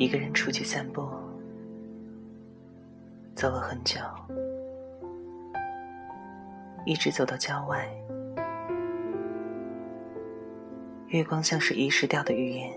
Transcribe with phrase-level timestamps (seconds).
[0.00, 1.06] 一个人出去散步，
[3.34, 4.00] 走了很久，
[6.86, 7.86] 一直走到郊外。
[11.08, 12.72] 月光像是遗失掉的语言，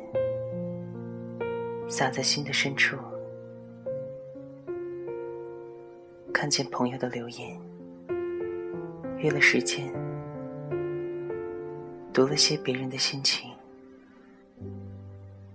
[1.88, 2.98] 洒在心的深处。
[6.34, 7.58] 看见朋友的留言，
[9.20, 9.90] 约了时间，
[12.12, 13.50] 读了些别人的心情，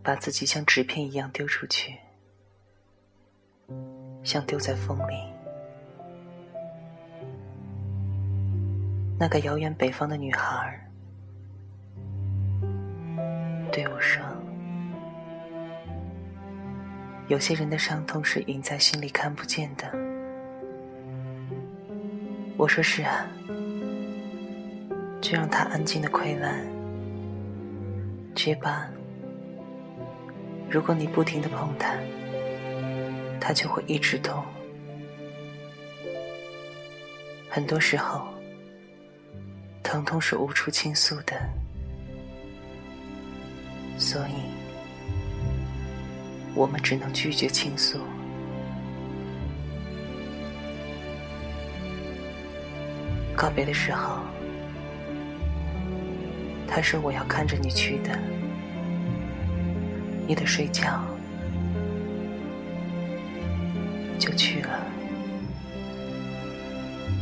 [0.09, 1.95] 把自己像纸片一样丢出去，
[4.25, 5.13] 像丢在风里。
[9.19, 10.83] 那个遥远北方的女孩
[13.71, 14.25] 对我说
[17.29, 19.93] ：“有些人的伤痛是隐在心里看不见的。”
[22.57, 23.27] 我说是啊，
[25.21, 26.67] 就让它安静的溃烂，
[28.35, 28.89] 结疤。
[30.71, 31.95] 如果你不停的碰它，
[33.41, 34.45] 它就会一直痛。
[37.49, 38.29] 很多时候，
[39.83, 41.35] 疼痛是无处倾诉的，
[43.97, 44.35] 所以，
[46.55, 47.99] 我们只能拒绝倾诉。
[53.35, 54.19] 告别的时候，
[56.69, 58.19] 他说：“我要看着你去的，
[60.29, 61.03] 你的睡觉
[64.19, 64.69] 就去了，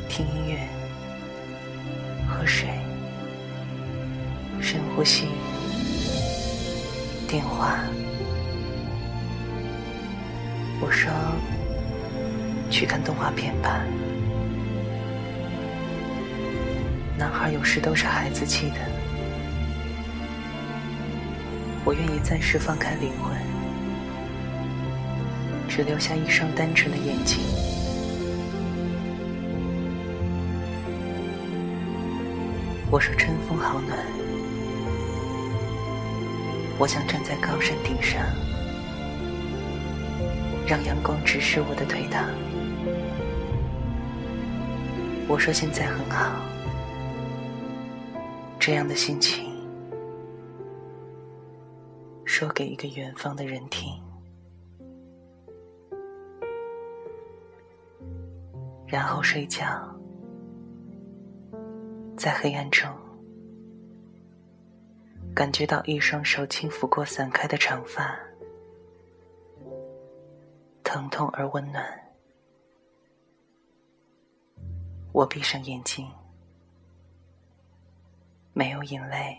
[0.08, 0.58] 听音乐，
[2.28, 2.68] 喝水，
[4.60, 5.28] 深呼吸，
[7.28, 7.78] 电话。”
[10.82, 11.12] 我说
[12.68, 13.84] ：“去看动画片吧。”
[17.16, 18.80] 男孩有时都是孩子气的，
[21.86, 23.32] 我愿意暂时放开灵魂，
[25.68, 27.38] 只留下一双单纯的眼睛。
[32.90, 33.96] 我说春风好暖，
[36.76, 38.20] 我想站在高山顶上，
[40.66, 42.24] 让阳光直视我的腿膛。
[45.28, 46.32] 我说现在很好。
[48.58, 49.55] 这样的心情，
[52.38, 53.98] 说给一个远方的人听，
[58.86, 59.64] 然后睡觉，
[62.14, 62.94] 在黑暗中，
[65.34, 68.14] 感觉到一双手轻抚过散开的长发，
[70.84, 71.82] 疼痛而温暖。
[75.14, 76.06] 我闭上眼睛。
[78.52, 79.38] 没有眼泪，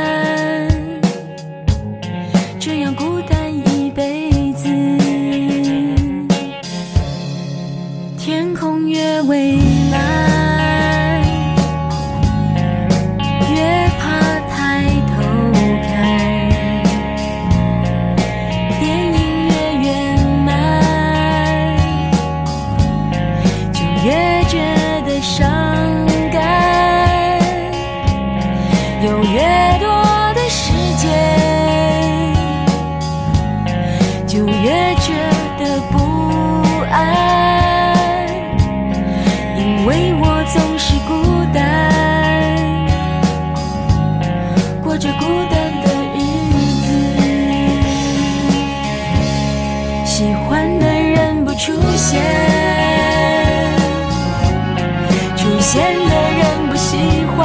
[55.71, 56.97] 见的人不喜
[57.27, 57.39] 欢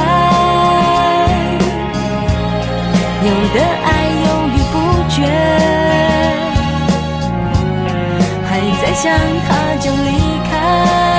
[3.23, 3.87] 有的爱
[4.25, 4.75] 犹豫不
[5.07, 5.15] 决
[8.43, 9.05] 还在想
[9.47, 10.07] 他就离
[10.51, 11.16] 开。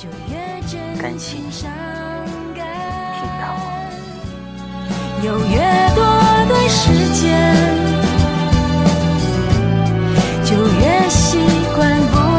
[0.00, 0.38] 就越
[0.96, 1.70] 珍惜伤
[2.56, 2.64] 感
[5.22, 5.58] 有越
[5.94, 6.02] 多
[6.48, 7.54] 的时间
[10.42, 11.36] 就越习
[11.76, 12.29] 惯不